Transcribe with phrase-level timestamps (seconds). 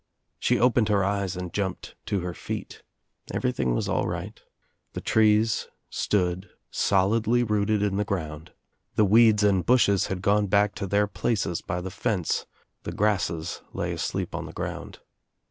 [0.39, 2.81] She opened her eyes and jumped to her feet.
[3.35, 4.41] Everything was all right.
[4.93, 8.51] The trees stood solidly rooted in the ground,
[8.95, 12.47] the weeds and bushes had gone back to their places by the fence,
[12.81, 15.01] the grasses lay asleep on the ground.